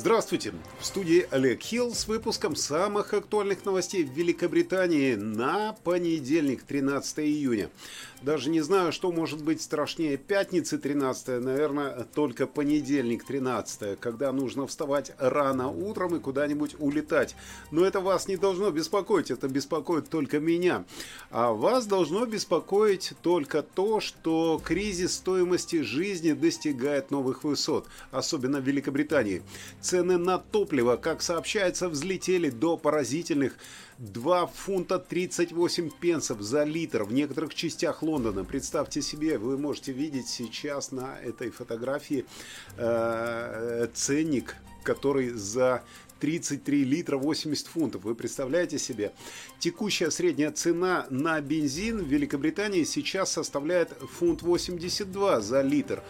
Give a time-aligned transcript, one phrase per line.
[0.00, 0.54] Здравствуйте!
[0.80, 7.68] В студии Олег Хилл с выпуском самых актуальных новостей в Великобритании на понедельник, 13 июня.
[8.22, 14.66] Даже не знаю, что может быть страшнее пятницы 13, наверное, только понедельник 13, когда нужно
[14.66, 17.36] вставать рано утром и куда-нибудь улетать.
[17.70, 20.84] Но это вас не должно беспокоить, это беспокоит только меня.
[21.30, 28.64] А вас должно беспокоить только то, что кризис стоимости жизни достигает новых высот, особенно в
[28.64, 29.42] Великобритании.
[29.90, 33.58] Цены на топливо, как сообщается, взлетели до поразительных
[33.98, 38.44] 2 фунта 38 пенсов за литр в некоторых частях Лондона.
[38.44, 42.24] Представьте себе, вы можете видеть сейчас на этой фотографии
[42.76, 45.82] э, ценник, который за
[46.20, 48.04] 33 литра 80 фунтов.
[48.04, 49.12] Вы представляете себе?
[49.58, 56.02] Текущая средняя цена на бензин в Великобритании сейчас составляет фунт 82 за литр.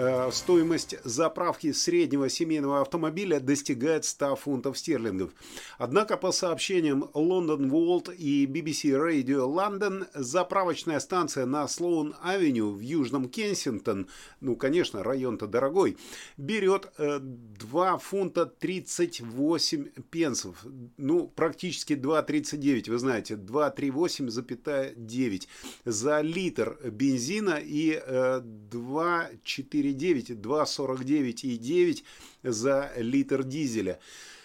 [0.00, 5.30] Э, стоимость заправки среднего семейного автомобиля достигает 100 фунтов стерлингов.
[5.76, 13.28] Однако, по сообщениям London World и BBC Radio London, заправочная станция на Слоун-авеню в Южном
[13.28, 14.06] Кенсингтон,
[14.40, 15.96] ну, конечно, район-то дорогой,
[16.36, 20.64] берет 2 э, фунта 38 8 пенсов.
[20.96, 25.48] Ну, практически 2,39, вы знаете, 2,38,9
[25.84, 32.04] за литр бензина и 2,49, 2,49,9
[32.44, 33.98] за литр дизеля.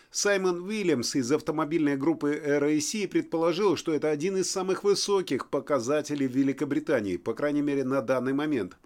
[0.09, 6.36] Саймон Уильямс из автомобильной группы RAC предположил, что это один из самых высоких показателей в
[6.36, 8.77] Великобритании, по крайней мере на данный момент.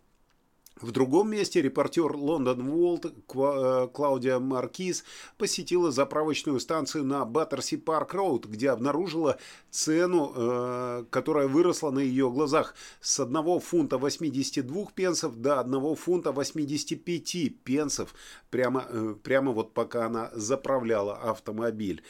[0.82, 5.04] В другом месте репортер Лондон Волт э, Клаудия Маркиз
[5.38, 9.38] посетила заправочную станцию на Баттерси Парк Роуд, где обнаружила
[9.72, 16.32] цену, э, которая выросла на ее глазах с 1 фунта 82 пенсов до 1 фунта
[16.32, 18.14] 85 пенсов,
[18.52, 22.04] прямо, э, прямо вот пока она заправляла автомобиль.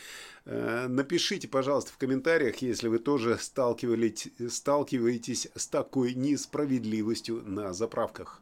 [0.45, 8.41] Напишите, пожалуйста, в комментариях, если вы тоже сталкиваетесь, сталкиваетесь с такой несправедливостью на заправках.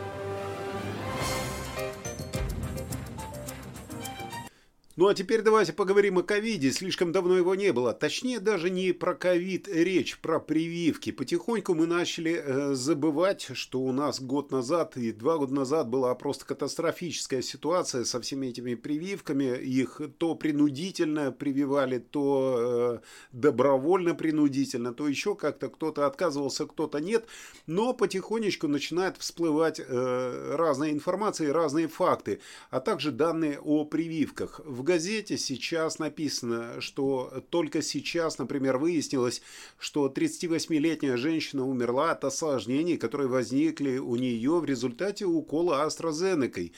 [4.97, 6.69] Ну а теперь давайте поговорим о ковиде.
[6.69, 7.93] Слишком давно его не было.
[7.93, 11.13] Точнее, даже не про ковид речь, про прививки.
[11.13, 16.13] Потихоньку мы начали э, забывать, что у нас год назад и два года назад была
[16.15, 19.57] просто катастрофическая ситуация со всеми этими прививками.
[19.57, 27.27] Их то принудительно прививали, то э, добровольно принудительно, то еще как-то кто-то отказывался, кто-то нет.
[27.65, 32.41] Но потихонечку начинает всплывать э, разная информация и разные факты,
[32.71, 34.59] а также данные о прививках.
[34.65, 39.41] В газете сейчас написано, что только сейчас, например, выяснилось,
[39.77, 46.71] что 38-летняя женщина умерла от осложнений, которые возникли у нее в результате укола AstraZeneca.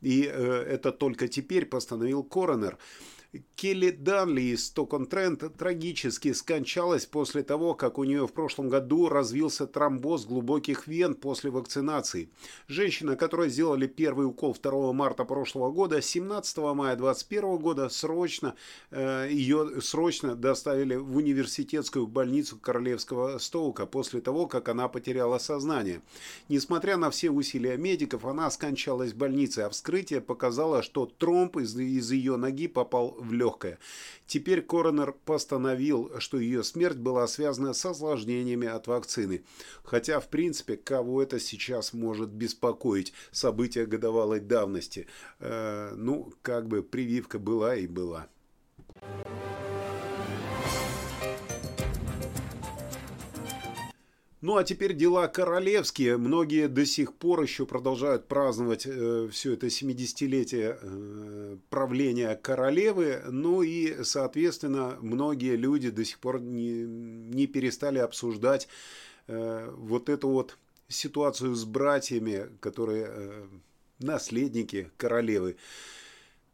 [0.00, 2.78] И э, это только теперь постановил коронер.
[3.54, 9.66] Келли Данли из Стокон-Трент трагически скончалась после того, как у нее в прошлом году развился
[9.66, 12.30] тромбоз глубоких вен после вакцинации.
[12.66, 18.56] Женщина, которой сделали первый укол 2 марта прошлого года, 17 мая 2021 года срочно,
[18.90, 26.02] э, ее срочно доставили в университетскую больницу Королевского Стоука после того, как она потеряла сознание.
[26.48, 31.76] Несмотря на все усилия медиков, она скончалась в больнице, а вскрытие показало, что тромб из,
[31.78, 33.78] из ее ноги попал в легкое.
[34.26, 39.44] Теперь коронер постановил, что ее смерть была связана с осложнениями от вакцины.
[39.84, 43.12] Хотя, в принципе, кого это сейчас может беспокоить?
[43.30, 45.06] События годовалой давности.
[45.38, 48.28] Э, ну, как бы прививка была и была.
[54.40, 56.16] Ну а теперь дела королевские.
[56.16, 63.22] Многие до сих пор еще продолжают праздновать э, все это 70-летие э, правления королевы.
[63.28, 68.66] Ну и, соответственно, многие люди до сих пор не, не перестали обсуждать
[69.26, 70.56] э, вот эту вот
[70.88, 73.46] ситуацию с братьями, которые э,
[73.98, 75.56] наследники королевы.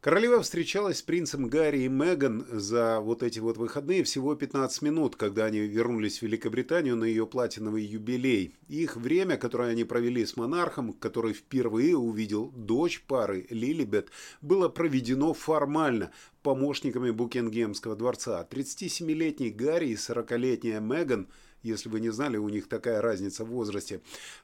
[0.07, 5.17] Королева встречалась с принцем Гарри и Меган за вот эти вот выходные всего 15 минут,
[5.17, 8.55] когда они вернулись в Великобританию на ее платиновый юбилей.
[8.69, 14.11] Их время, которое они провели с монархом, который впервые увидел дочь пары Лилибет,
[14.43, 16.13] было проведено формально
[16.45, 18.47] помощниками Букингемского дворца.
[18.49, 21.27] 37-летний Гарри и 40-летняя Меган–
[21.67, 24.01] если вы не знали, у них такая разница в возрасте,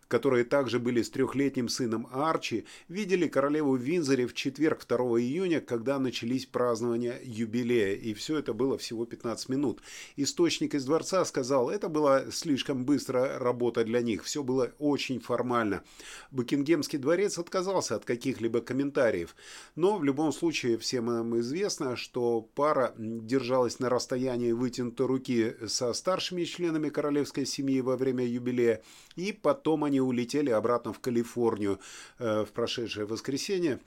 [0.09, 5.61] которые также были с трехлетним сыном Арчи, видели королеву в Винзоре в четверг 2 июня,
[5.61, 9.81] когда начались празднования юбилея, и все это было всего 15 минут.
[10.17, 15.83] Источник из дворца сказал, это была слишком быстрая работа для них, все было очень формально.
[16.31, 19.35] Букингемский дворец отказался от каких-либо комментариев,
[19.77, 25.93] но в любом случае всем нам известно, что пара держалась на расстоянии вытянутой руки со
[25.93, 28.83] старшими членами королевской семьи во время юбилея,
[29.17, 31.79] и потом они улетели обратно в Калифорнию
[32.19, 33.81] э, в прошедшее воскресенье,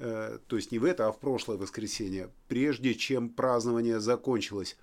[0.00, 4.76] э, то есть не в это, а в прошлое воскресенье, прежде чем празднование закончилось.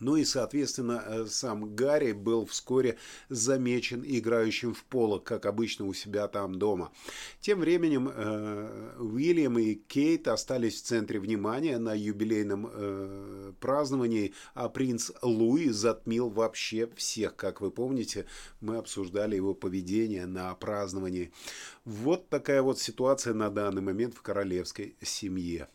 [0.00, 2.98] Ну и, соответственно, э, сам Гарри был вскоре
[3.28, 6.92] замечен играющим в поло, как обычно у себя там дома.
[7.40, 14.68] Тем временем э, Уильям и Кейт остались в центре внимания на юбилейном э, праздновании, а
[14.68, 17.36] принц Луи затмил вообще всех.
[17.36, 18.26] Как вы помните,
[18.60, 21.32] мы обсуждали его поведение на праздновании.
[21.84, 25.68] Вот такая вот ситуация на данный момент в королевской семье.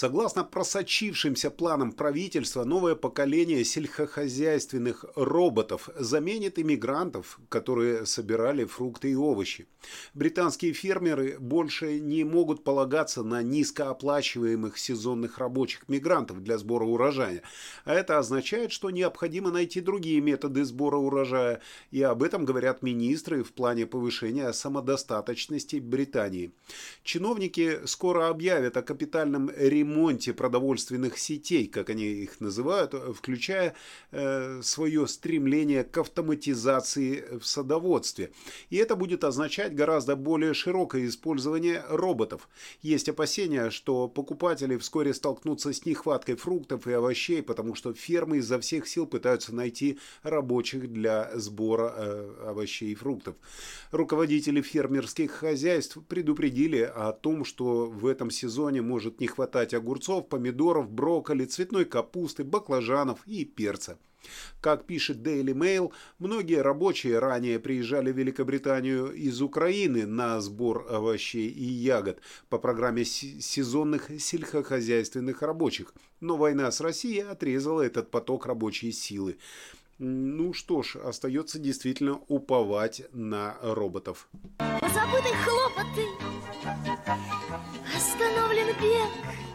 [0.00, 9.66] Согласно просочившимся планам правительства, новое поколение сельскохозяйственных роботов заменит иммигрантов, которые собирали фрукты и овощи.
[10.14, 17.42] Британские фермеры больше не могут полагаться на низкооплачиваемых сезонных рабочих мигрантов для сбора урожая.
[17.84, 21.60] А это означает, что необходимо найти другие методы сбора урожая,
[21.90, 26.52] и об этом говорят министры в плане повышения самодостаточности Британии.
[27.02, 33.74] Чиновники скоро объявят о капитальном ремонте ремонте продовольственных сетей, как они их называют, включая
[34.10, 38.30] э, свое стремление к автоматизации в садоводстве.
[38.70, 42.48] И это будет означать гораздо более широкое использование роботов.
[42.82, 48.58] Есть опасения, что покупатели вскоре столкнутся с нехваткой фруктов и овощей, потому что фермы изо
[48.58, 53.36] всех сил пытаются найти рабочих для сбора э, овощей и фруктов.
[53.90, 60.90] Руководители фермерских хозяйств предупредили о том, что в этом сезоне может не хватать огурцов, помидоров,
[60.90, 63.98] брокколи, цветной капусты, баклажанов и перца.
[64.60, 71.48] Как пишет Daily Mail, многие рабочие ранее приезжали в Великобританию из Украины на сбор овощей
[71.48, 78.92] и ягод по программе сезонных сельскохозяйственных рабочих, но война с Россией отрезала этот поток рабочей
[78.92, 79.38] силы.
[79.98, 84.28] Ну что ж, остается действительно уповать на роботов.
[84.80, 86.06] Позабыты хлопоты,
[87.96, 89.47] остановлен бег.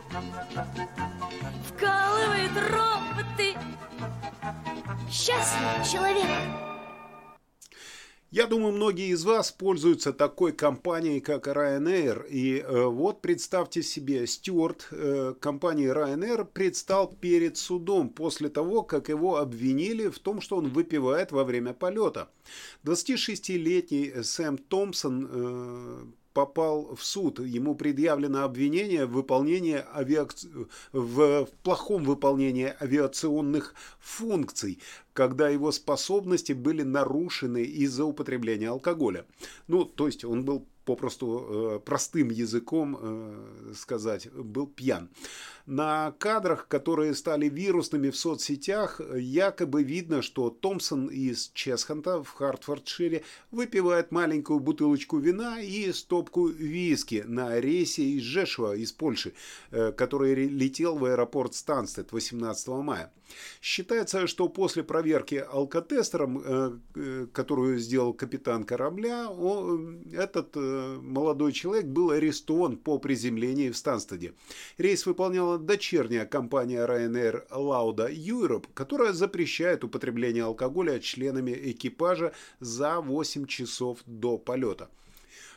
[1.66, 3.56] Вкалывает роботы.
[5.10, 6.28] Счастный человек.
[8.30, 12.28] Я думаю, многие из вас пользуются такой компанией, как Ryanair.
[12.30, 19.10] И э, вот представьте себе, стюарт э, компании Ryanair предстал перед судом после того, как
[19.10, 22.30] его обвинили в том, что он выпивает во время полета.
[22.84, 27.40] 26-летний Сэм Томпсон э, попал в суд.
[27.40, 30.28] Ему предъявлено обвинение в выполнении авиа...
[30.92, 34.80] в плохом выполнении авиационных функций,
[35.14, 39.26] когда его способности были нарушены из-за употребления алкоголя.
[39.68, 45.10] Ну, то есть он был попросту э, простым языком э, сказать, был пьян.
[45.66, 53.24] На кадрах, которые стали вирусными в соцсетях, якобы видно, что Томпсон из Чесханта в Хартфордшире
[53.50, 59.34] выпивает маленькую бутылочку вина и стопку виски на рейсе из Жешуа, из Польши,
[59.72, 63.14] э, который летел в аэропорт Станстед 18 мая.
[63.62, 69.30] Считается, что после проверки алкотестером, э, э, которую сделал капитан корабля,
[70.12, 74.34] этот молодой человек был арестован по приземлении в Станстеде.
[74.78, 83.46] Рейс выполнял дочерняя компания Ryanair Lauda Europe, которая запрещает употребление алкоголя членами экипажа за 8
[83.46, 84.90] часов до полета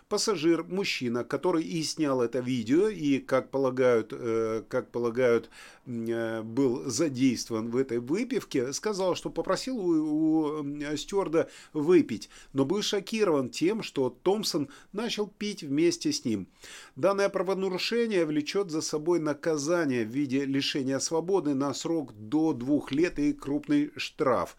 [0.09, 5.51] пассажир, мужчина, который и снял это видео, и, как полагают, э, как полагают
[5.87, 12.83] э, был задействован в этой выпивке, сказал, что попросил у, у стюарда выпить, но был
[12.83, 16.47] шокирован тем, что Томпсон начал пить вместе с ним.
[16.95, 23.19] Данное правонарушение влечет за собой наказание в виде лишения свободы на срок до двух лет
[23.19, 24.57] и крупный штраф.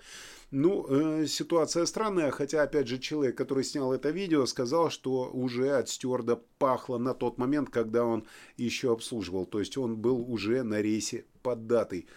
[0.50, 5.72] Ну, э, ситуация странная, хотя, опять же, человек, который снял это видео, сказал, что уже
[5.72, 8.26] от стюарда пахло на тот момент, когда он
[8.56, 9.46] еще обслуживал.
[9.46, 12.08] То есть он был уже на рейсе под датой.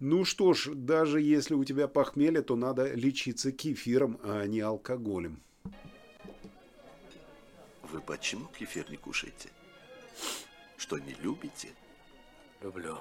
[0.00, 5.40] Ну что ж, даже если у тебя похмелье, то надо лечиться кефиром, а не алкоголем.
[7.92, 9.50] Вы почему кефир не кушаете?
[10.76, 11.68] Что, не любите?
[12.60, 12.98] Люблю.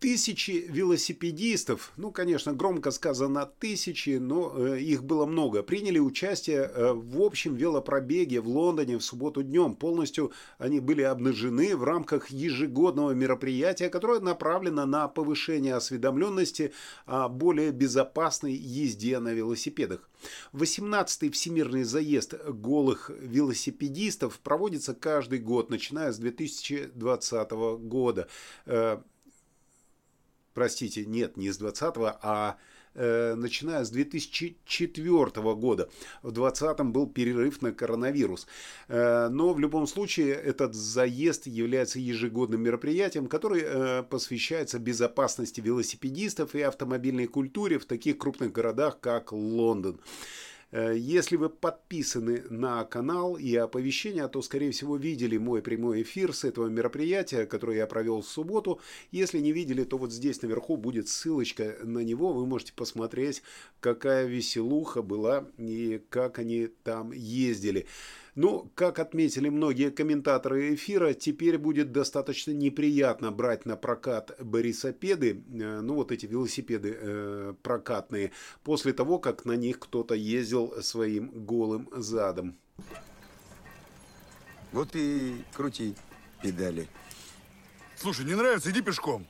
[0.00, 6.92] Тысячи велосипедистов, ну, конечно, громко сказано тысячи, но э, их было много, приняли участие э,
[6.94, 9.74] в общем велопробеге в Лондоне в субботу днем.
[9.74, 16.72] Полностью они были обнажены в рамках ежегодного мероприятия, которое направлено на повышение осведомленности
[17.04, 20.08] о более безопасной езде на велосипедах.
[20.54, 28.28] 18-й Всемирный заезд голых велосипедистов проводится каждый год, начиная с 2020 года.
[28.64, 29.00] Э,
[30.60, 32.58] простите, нет, не с 20 а
[32.94, 35.88] э, начиная с 2004 года.
[36.22, 38.46] В 2020 был перерыв на коронавирус.
[38.88, 46.54] Э, но в любом случае этот заезд является ежегодным мероприятием, который э, посвящается безопасности велосипедистов
[46.54, 49.98] и автомобильной культуре в таких крупных городах, как Лондон.
[50.72, 56.32] Э, если вы подписаны на канал и оповещения, то, скорее всего, видели мой прямой эфир
[56.32, 58.80] с этого мероприятия, которое я провел в субботу.
[59.10, 62.32] Если не видели, то вот здесь наверху будет ссылочка на него.
[62.32, 63.42] Вы можете посмотреть,
[63.80, 67.86] какая веселуха была и как они там ездили.
[68.34, 75.80] Ну, как отметили многие комментаторы эфира, теперь будет достаточно неприятно брать на прокат борисопеды, э,
[75.80, 78.32] ну вот эти велосипеды э, прокатные,
[78.62, 82.56] после того, как на них кто-то ездил своим голым задом.
[84.72, 85.94] Вот и крути
[86.42, 86.88] педали.
[87.96, 89.26] Слушай, не нравится, иди пешком.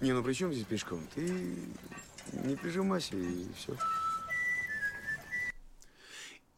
[0.00, 1.00] Не, ну при чем здесь пешком?
[1.14, 1.56] Ты
[2.32, 3.76] не прижимайся и все.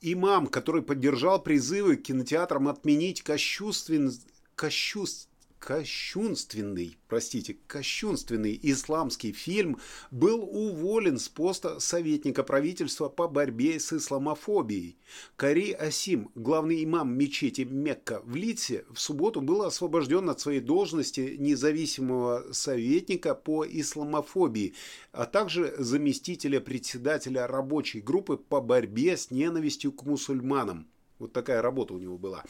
[0.01, 4.13] Имам, который поддержал призывы к кинотеатрам отменить кощунствен...
[4.55, 5.29] кощунств
[5.59, 9.79] кощунственный, простите, кощунственный исламский фильм
[10.11, 14.97] был уволен с поста советника правительства по борьбе с исламофобией.
[15.37, 21.37] Кари Асим, главный имам мечети Мекка в Лидсе, в субботу был освобожден от своей должности
[21.39, 24.75] независимого советника по исламофобии,
[25.13, 30.89] а также заместителя председателя рабочей группы по борьбе с ненавистью к мусульманам.
[31.19, 32.45] Вот такая работа у него была.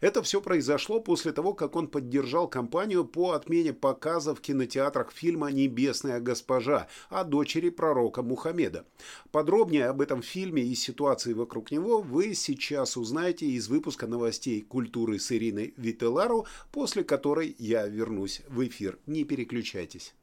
[0.00, 5.50] Это все произошло после того, как он поддержал кампанию по отмене показа в кинотеатрах фильма
[5.52, 8.86] «Небесная госпожа» о дочери пророка Мухаммеда.
[9.30, 15.18] Подробнее об этом фильме и ситуации вокруг него вы сейчас узнаете из выпуска новостей культуры
[15.18, 18.98] с Ириной Вителару, после которой я вернусь в эфир.
[19.06, 20.14] Не переключайтесь.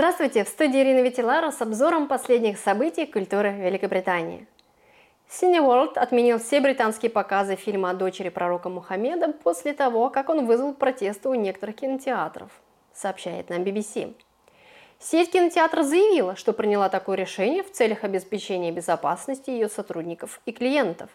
[0.00, 0.44] Здравствуйте!
[0.44, 4.46] В студии Ирина Ветилара с обзором последних событий культуры Великобритании.
[5.28, 10.72] Cineworld отменил все британские показы фильма о дочери пророка Мухаммеда после того, как он вызвал
[10.72, 12.50] протесты у некоторых кинотеатров,
[12.94, 14.14] сообщает нам BBC.
[14.98, 21.10] Сеть кинотеатров заявила, что приняла такое решение в целях обеспечения безопасности ее сотрудников и клиентов.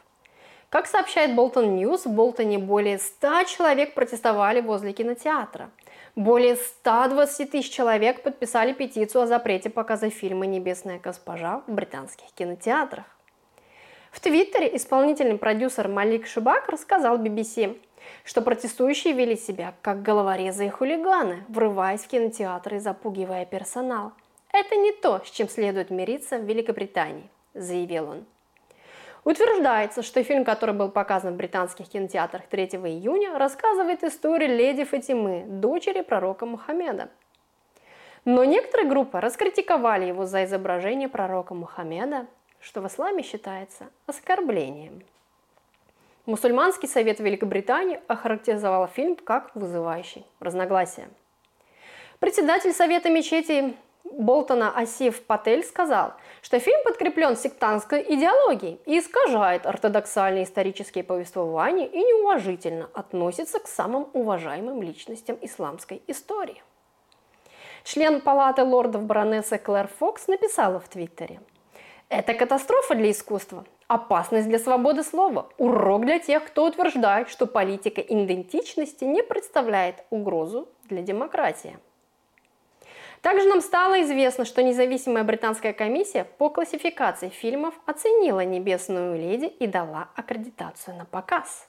[0.70, 5.72] Как сообщает Bolton News, в Болтоне более 100 человек протестовали возле кинотеатра–
[6.16, 13.06] более 120 тысяч человек подписали петицию о запрете показа фильма «Небесная госпожа» в британских кинотеатрах.
[14.12, 17.78] В Твиттере исполнительный продюсер Малик Шибак рассказал BBC,
[18.24, 24.14] что протестующие вели себя как головорезы и хулиганы, врываясь в кинотеатры и запугивая персонал.
[24.54, 28.26] Это не то, с чем следует мириться в Великобритании, заявил он.
[29.26, 35.46] Утверждается, что фильм, который был показан в британских кинотеатрах 3 июня, рассказывает историю леди Фатимы,
[35.48, 37.10] дочери пророка Мухаммеда.
[38.24, 42.28] Но некоторые группы раскритиковали его за изображение пророка Мухаммеда,
[42.60, 45.02] что в исламе считается оскорблением.
[46.28, 51.10] Мусульманский совет Великобритании охарактеризовал фильм как вызывающий разногласия.
[52.20, 53.76] Председатель Совета мечети
[54.12, 61.98] Болтона Асиф Патель сказал, что фильм подкреплен сектантской идеологией и искажает ортодоксальные исторические повествования и
[61.98, 66.62] неуважительно относится к самым уважаемым личностям исламской истории.
[67.84, 71.42] Член палаты лордов баронесса Клэр Фокс написала в Твиттере.
[72.10, 78.02] Это катастрофа для искусства, опасность для свободы слова, урок для тех, кто утверждает, что политика
[78.02, 81.80] идентичности не представляет угрозу для демократии.
[83.26, 89.66] Также нам стало известно, что независимая британская комиссия по классификации фильмов оценила «Небесную леди» и
[89.66, 91.68] дала аккредитацию на показ.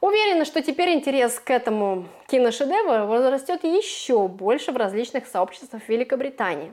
[0.00, 6.72] Уверена, что теперь интерес к этому киношедевру возрастет еще больше в различных сообществах Великобритании.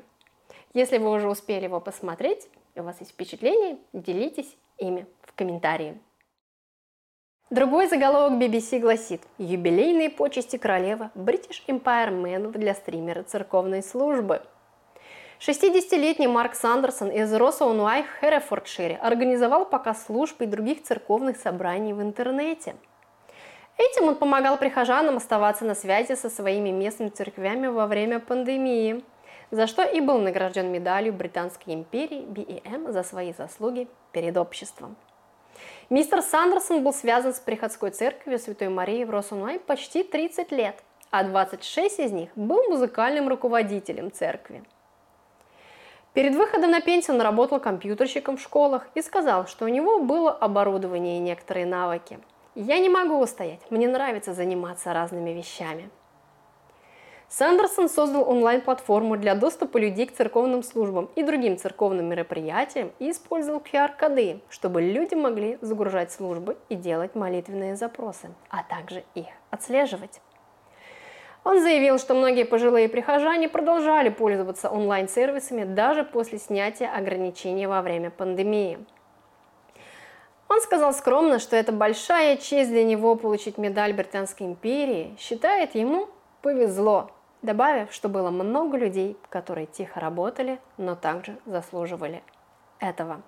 [0.75, 5.97] Если вы уже успели его посмотреть, и у вас есть впечатления, делитесь ими в комментарии.
[7.49, 14.43] Другой заголовок BBC гласит «Юбилейные почести королевы British Empire Man для стримера церковной службы».
[15.39, 22.03] 60-летний Марк Сандерсон из Росоунуай в Херефордшире организовал показ служб и других церковных собраний в
[22.03, 22.75] интернете.
[23.77, 29.03] Этим он помогал прихожанам оставаться на связи со своими местными церквями во время пандемии,
[29.49, 34.95] за что и был награжден медалью Британской империи BEM за свои заслуги перед обществом.
[35.89, 41.23] Мистер Сандерсон был связан с приходской церковью Святой Марии в Росунуай почти 30 лет, а
[41.23, 44.63] 26 из них был музыкальным руководителем церкви.
[46.13, 50.29] Перед выходом на пенсию он работал компьютерщиком в школах и сказал, что у него было
[50.29, 52.19] оборудование и некоторые навыки.
[52.53, 55.89] «Я не могу устоять, мне нравится заниматься разными вещами».
[57.29, 63.59] Сандерсон создал онлайн-платформу для доступа людей к церковным службам и другим церковным мероприятиям и использовал
[63.59, 70.21] QR-коды, чтобы люди могли загружать службы и делать молитвенные запросы, а также их отслеживать.
[71.43, 78.09] Он заявил, что многие пожилые прихожане продолжали пользоваться онлайн-сервисами даже после снятия ограничений во время
[78.09, 78.79] пандемии.
[80.47, 86.09] Он сказал скромно, что это большая честь для него получить медаль Британской империи, считает ему
[86.41, 92.23] повезло добавив, что было много людей, которые тихо работали, но также заслуживали
[92.79, 93.21] этого.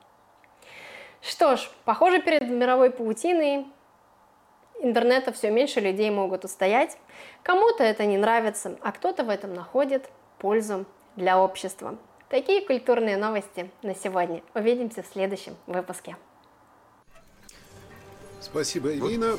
[1.22, 3.68] Что ж, похоже, перед мировой паутиной
[4.80, 6.98] интернета все меньше людей могут устоять.
[7.44, 11.98] Кому-то это не нравится, а кто-то в этом находит пользу для общества.
[12.30, 14.42] Такие культурные новости на сегодня.
[14.56, 16.16] Увидимся в следующем выпуске.
[18.40, 19.38] Спасибо, Ирина.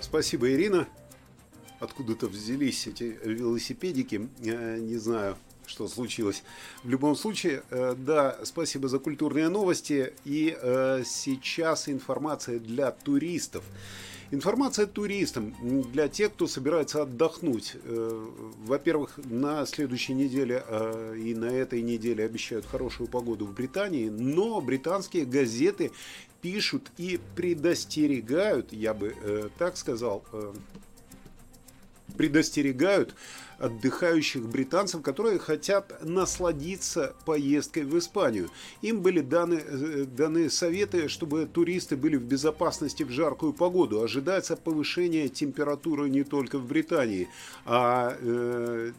[0.00, 0.86] Спасибо, Ирина
[1.80, 5.36] откуда-то взялись эти велосипедики, не знаю,
[5.68, 6.42] что случилось.
[6.82, 10.12] В любом случае, э, да, спасибо за культурные новости.
[10.24, 13.64] И э, сейчас информация для туристов.
[14.30, 15.54] Информация туристам,
[15.90, 17.76] для тех, кто собирается отдохнуть.
[17.84, 18.26] Э,
[18.64, 20.62] во-первых, на следующей неделе
[21.16, 25.92] и на этой неделе обещают хорошую погоду в Британии, но британские газеты
[26.42, 30.22] пишут и предостерегают, я бы так сказал,
[32.18, 33.14] предостерегают
[33.58, 38.50] отдыхающих британцев, которые хотят насладиться поездкой в Испанию.
[38.82, 44.02] Им были даны, э, даны советы, чтобы туристы были в безопасности в жаркую погоду.
[44.02, 47.28] Ожидается повышение температуры не только в Британии,
[47.64, 48.92] а э,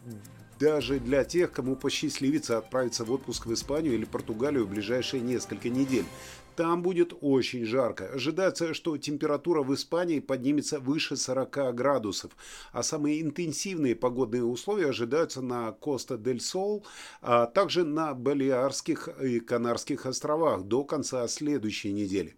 [0.58, 5.68] даже для тех, кому посчастливится отправиться в отпуск в Испанию или Португалию в ближайшие несколько
[5.70, 6.04] недель.
[6.60, 8.10] Там будет очень жарко.
[8.12, 12.32] Ожидается, что температура в Испании поднимется выше 40 градусов.
[12.72, 16.84] А самые интенсивные погодные условия ожидаются на Коста-дель-Сол,
[17.22, 22.36] а также на Балиарских и Канарских островах до конца следующей недели.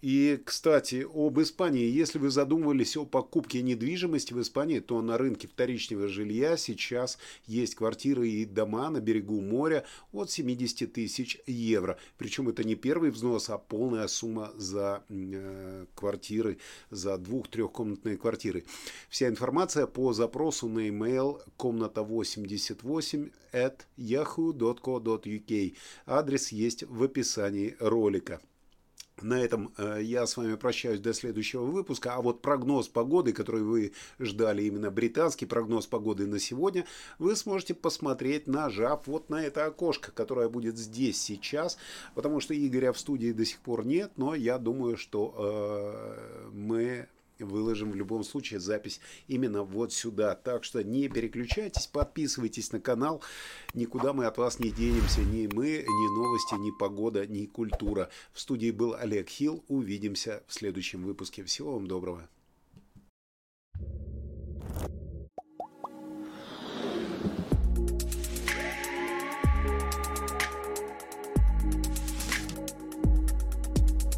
[0.00, 1.84] И, кстати, об Испании.
[1.84, 7.74] Если вы задумывались о покупке недвижимости в Испании, то на рынке вторичного жилья сейчас есть
[7.74, 11.98] квартиры и дома на берегу моря от 70 тысяч евро.
[12.16, 16.58] Причем это не первый взнос, а полная сумма за э, квартиры,
[16.90, 18.64] за двух-трехкомнатные квартиры.
[19.08, 25.76] Вся информация по запросу на email комната 88 at yahoo.co.uk.
[26.06, 28.40] Адрес есть в описании ролика.
[29.22, 32.14] На этом э, я с вами прощаюсь до следующего выпуска.
[32.14, 36.84] А вот прогноз погоды, который вы ждали, именно британский прогноз погоды на сегодня,
[37.18, 41.78] вы сможете посмотреть, нажав вот на это окошко, которое будет здесь сейчас.
[42.14, 47.08] Потому что Игоря в студии до сих пор нет, но я думаю, что э, мы
[47.44, 50.34] выложим в любом случае запись именно вот сюда.
[50.34, 53.22] Так что не переключайтесь, подписывайтесь на канал.
[53.74, 55.20] Никуда мы от вас не денемся.
[55.20, 58.10] Ни мы, ни новости, ни погода, ни культура.
[58.32, 59.64] В студии был Олег Хилл.
[59.68, 61.44] Увидимся в следующем выпуске.
[61.44, 62.28] Всего вам доброго.